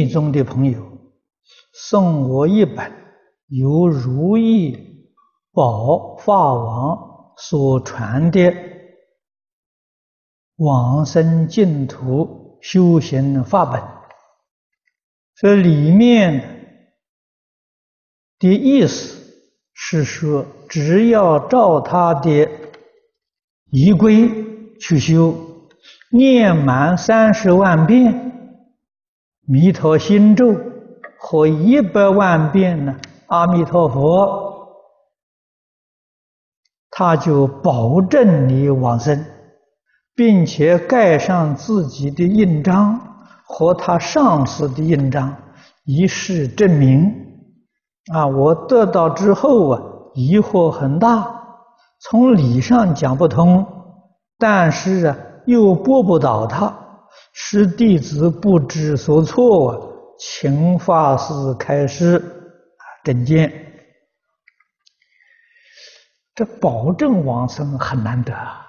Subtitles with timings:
[0.00, 0.82] 密宗的朋友
[1.74, 2.90] 送我一本
[3.48, 5.04] 由如意
[5.52, 8.50] 宝法王所传的
[10.56, 13.82] 往生净土修行法本，
[15.34, 16.86] 这里面
[18.38, 19.34] 的意思
[19.74, 22.48] 是说，只要照他的
[23.70, 24.30] 仪规
[24.78, 25.34] 去修，
[26.10, 28.39] 念满三十万遍。
[29.46, 30.54] 弥陀心咒
[31.18, 34.68] 和一百万遍呢，阿弥陀佛，
[36.90, 39.24] 他就保证你往生，
[40.14, 43.00] 并且盖上自己的印章
[43.44, 45.34] 和他上司的印章，
[45.84, 47.26] 以示证明。
[48.12, 49.82] 啊，我得到之后啊，
[50.14, 51.42] 疑惑很大，
[52.00, 53.66] 从理上讲不通，
[54.38, 56.89] 但是啊，又驳不倒他。
[57.32, 59.78] 使弟子不知所措啊，
[60.18, 63.66] 请法师开示啊，正见。
[66.34, 68.66] 这保证往生很难得啊。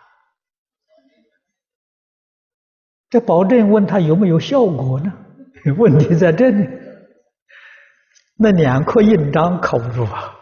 [3.09, 5.13] 这保证问他有没有效果呢？
[5.77, 6.67] 问题在这里，
[8.37, 10.35] 那两颗印章靠不住啊。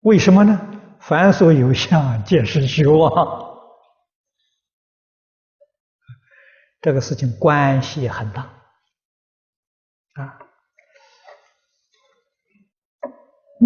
[0.00, 0.58] 为什么呢？
[0.98, 3.49] 凡所有相，皆是虚妄。
[6.80, 8.42] 这个事情关系很大
[10.14, 10.38] 啊！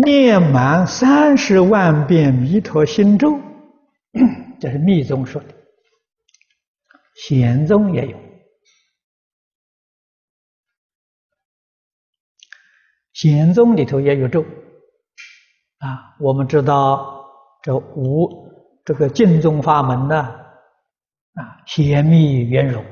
[0.04, 3.38] 念满三十万遍弥陀心咒，
[4.60, 5.54] 这是密宗说的，
[7.14, 8.18] 显宗也有。
[13.12, 14.42] 显宗里头也有咒
[15.78, 16.16] 啊！
[16.18, 17.24] 我们知道
[17.62, 18.50] 这五
[18.84, 20.16] 这个净宗法门呢，
[21.34, 22.84] 啊，显密圆融。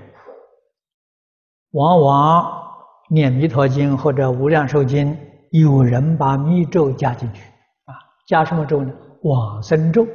[1.73, 2.63] 往往
[3.11, 5.15] 念《弥陀经》或者《无量寿经》，
[5.51, 7.43] 有人把密咒加进去，
[7.85, 7.95] 啊，
[8.27, 8.93] 加什么咒呢？
[9.23, 10.07] 往生咒。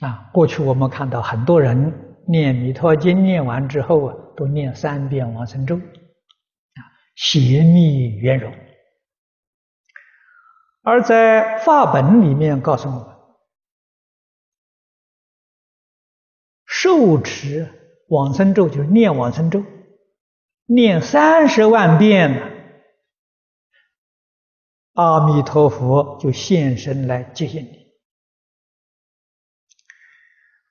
[0.00, 1.76] 啊，过去我们看到很多人
[2.26, 6.80] 念《弥陀经》念完之后啊，都念三遍往生咒，啊，
[7.16, 8.52] 邪密圆融。
[10.82, 13.16] 而在法本里面告诉我们，
[16.66, 17.74] 受持。
[18.08, 19.62] 往生咒就是念往生咒，
[20.64, 22.80] 念三十万遍，
[24.94, 27.86] 阿弥陀佛就现身来接引你。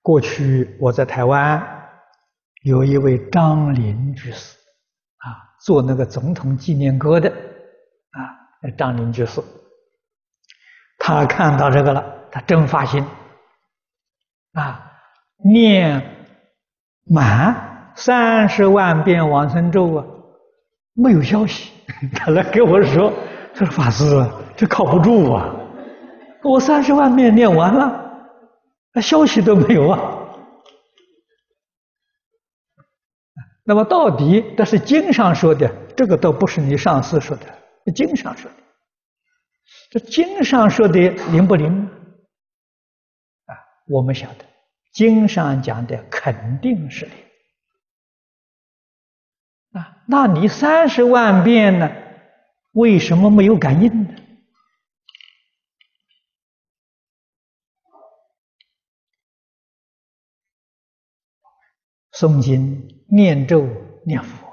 [0.01, 1.89] 过去我在台湾
[2.63, 4.57] 有一位张林居士，
[5.17, 9.43] 啊，做那个总统纪念歌的，啊，张林居士，
[10.97, 13.05] 他看到这个了，他真发心，
[14.53, 14.91] 啊，
[15.43, 16.16] 念。
[17.09, 20.05] 满三十万遍往生咒啊，
[20.93, 21.73] 没有消息。
[22.13, 23.11] 他来跟我说
[23.55, 24.05] ：“他说法师，
[24.55, 25.49] 这靠不住啊！
[26.43, 28.19] 我三十万遍念完了，
[28.93, 29.99] 那消息都没有啊。”
[33.63, 37.45] 那么到底这是经上说的，这个都不是你上司说的，
[37.85, 38.57] 是经上说的。
[39.89, 40.99] 这经上说的
[41.31, 41.89] 灵不灵？
[43.45, 43.55] 啊，
[43.87, 44.45] 我们晓得。
[44.97, 47.15] 经上讲的肯定是灵
[49.73, 51.87] 啊，那你三十万遍呢？
[52.71, 54.15] 为什么没有感应呢？
[62.11, 63.67] 诵经、念咒、
[64.03, 64.47] 念佛，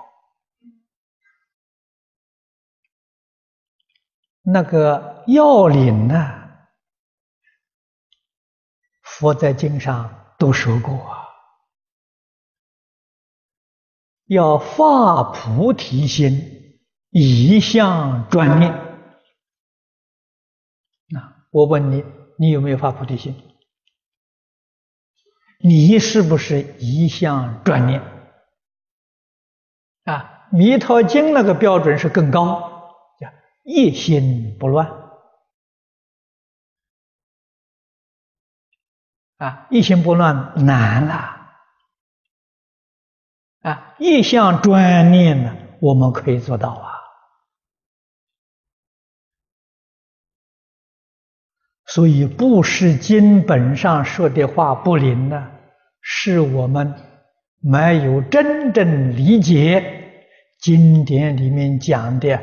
[4.43, 6.15] 那个要领呢？
[9.01, 10.21] 佛在经上。
[10.39, 11.29] 都说过啊，
[14.27, 16.81] 要发菩提心，
[17.11, 18.73] 一向专念。
[21.09, 22.05] 那我问你，
[22.39, 23.35] 你有没有发菩提心？
[25.61, 28.01] 你是不是一向专念？
[30.05, 33.29] 啊，《弥陀经》那个标准是更高，叫
[33.63, 35.04] 一心不乱。
[39.39, 41.31] 啊，一心不乱难了。
[43.63, 46.93] 啊，一向专念呢，我们可以做到啊。
[51.87, 55.51] 所以，布施经本上说的话不灵呢，
[56.01, 56.93] 是我们
[57.61, 60.13] 没有真正理解
[60.59, 62.41] 经典里面讲的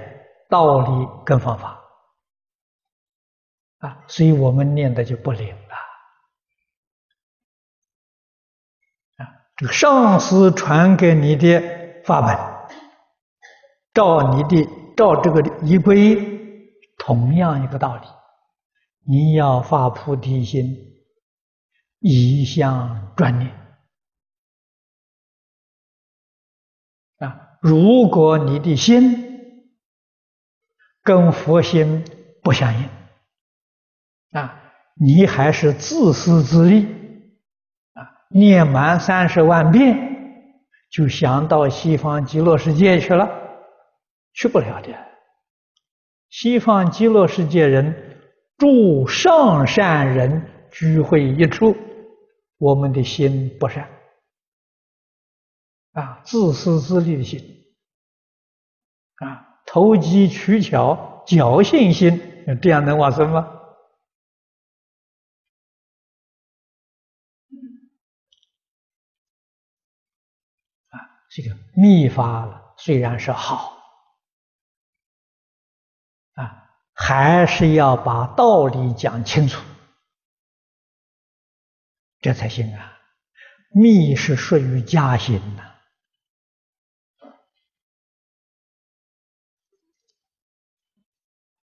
[0.50, 1.82] 道理跟方法。
[3.80, 5.56] 啊，所以我们念的就不灵。
[9.70, 11.62] 上司传给你的
[12.06, 12.76] 法本，
[13.94, 16.18] 照你的照这个仪规，
[16.98, 18.08] 同样一个道理，
[19.06, 20.78] 你要发菩提心，
[22.00, 23.52] 一向专念
[27.20, 27.58] 啊！
[27.62, 29.62] 如果你的心
[31.04, 32.04] 跟佛心
[32.42, 32.90] 不相应
[34.32, 34.60] 啊，
[34.96, 36.88] 你还是自私自利，
[38.34, 39.98] 念满三十万遍
[40.90, 43.30] 就想到西方极乐世界去了，
[44.34, 44.94] 去不了的。
[46.30, 48.20] 西方极乐世界人
[48.58, 51.76] 诸上善人聚会一处，
[52.58, 53.90] 我们的心不善。
[55.94, 57.40] 啊，自私自利的心，
[59.18, 62.18] 啊，投机取巧、侥幸心，
[62.62, 63.42] 这样能往生吗？
[70.92, 70.96] 啊，
[71.34, 73.78] 这个密法虽然是好，
[76.34, 79.64] 啊，还是要把道理讲清楚，
[82.20, 82.98] 这才行啊。
[83.74, 85.72] 密是属于家行呐。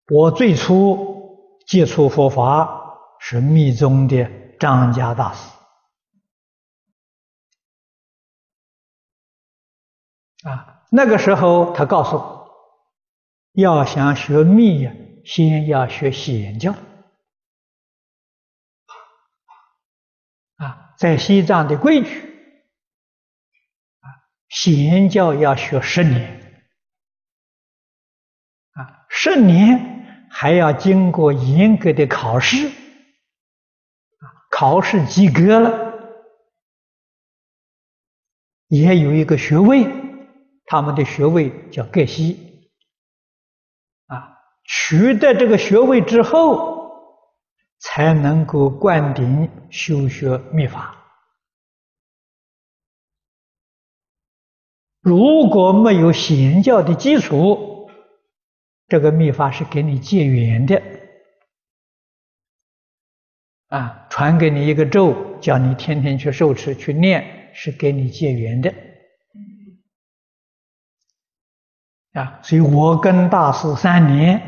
[0.06, 4.24] 我最初接触佛法是密宗的
[4.60, 5.57] 张家大师
[10.48, 12.50] 啊，那个时候他告诉我，
[13.52, 14.92] 要想学密呀，
[15.24, 16.72] 先要学显教
[20.56, 22.20] 啊，在西藏的规矩
[24.00, 24.06] 啊，
[24.48, 26.64] 显教要学十年
[28.72, 29.96] 啊，十年。
[30.30, 32.70] 还要经过严格的考试，
[34.50, 35.94] 考试及格了，
[38.68, 39.84] 也有一个学位，
[40.68, 42.70] 他们的学位叫盖西，
[44.06, 46.92] 啊，取得这个学位之后，
[47.78, 50.94] 才能够灌顶修学密法。
[55.00, 57.88] 如果没有显教的基础，
[58.88, 60.82] 这个密法是给你结缘的，
[63.68, 68.74] 啊，传给你一个咒，叫你天天去受持、去念，是给你结缘的，
[72.14, 74.40] 啊，所以我跟大师三年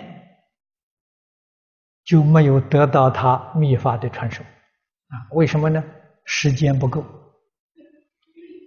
[2.04, 5.84] 就没有得到他秘法的传授，啊，为什么呢？
[6.24, 7.04] 时间不够，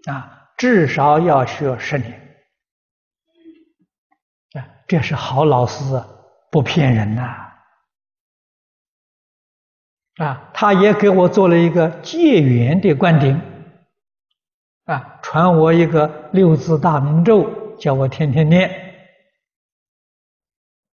[0.10, 2.12] 啊，至少要学十年
[4.54, 4.68] 啊。
[4.88, 6.04] 这是好老师，
[6.52, 7.54] 不骗人呐！
[10.18, 13.42] 啊，他也给我做了一个结缘的灌顶，
[14.86, 18.70] 啊，传我一个六字大明咒，叫我天天念，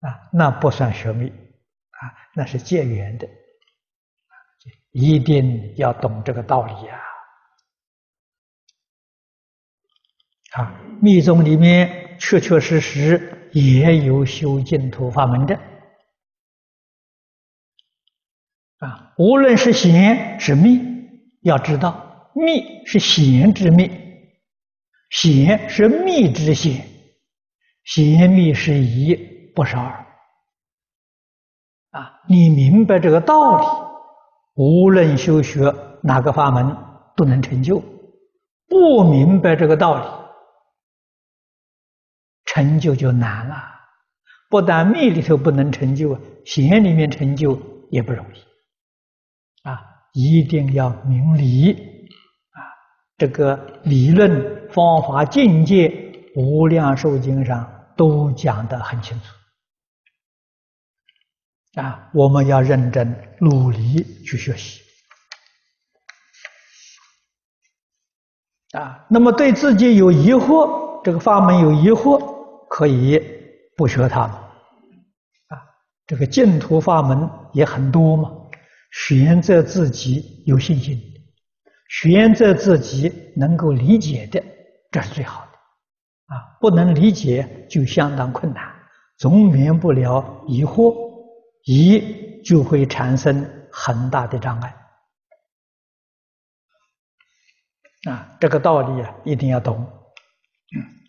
[0.00, 2.00] 啊，那不算学密，啊，
[2.34, 3.28] 那是结缘的，
[4.92, 7.00] 一定要懂这个道理呀！
[10.52, 13.36] 啊，密宗里面确确实实。
[13.52, 15.56] 也有修净土法门的
[18.78, 20.78] 啊，无论是显是密，
[21.40, 23.90] 要知道密是显之密，
[25.10, 26.84] 邪是密之邪，
[27.84, 29.14] 邪密是一，
[29.54, 30.06] 不是二
[31.90, 32.20] 啊。
[32.28, 33.66] 你明白这个道理，
[34.54, 36.76] 无论修学哪个法门
[37.16, 37.82] 都能成就；
[38.68, 40.04] 不明白这个道理，
[42.44, 43.56] 成就就难了，
[44.48, 49.82] 不但密里头不能成就，显里面成就也不容易，啊，
[50.12, 52.62] 一定要明理，啊，
[53.18, 55.88] 这个理论方法境界，
[56.40, 59.24] 《无量寿经》上都讲得很清楚，
[61.80, 64.80] 啊，我们要认真努力去学习，
[68.72, 72.38] 啊，那么对自己有疑惑，这个法门有疑惑。
[72.72, 73.20] 可以
[73.76, 74.36] 不学他们。
[74.36, 75.58] 啊，
[76.06, 78.30] 这个净土法门也很多嘛，
[78.92, 80.96] 选择自己有信心，
[81.88, 84.40] 选择自己能够理解的，
[84.90, 86.58] 这是最好的啊。
[86.60, 88.74] 不能理解就相当困难，
[89.18, 90.94] 总免不了疑惑，
[91.64, 94.76] 疑就会产生很大的障碍
[98.10, 98.36] 啊。
[98.40, 99.78] 这个道理啊，一定要懂。
[100.76, 100.99] 嗯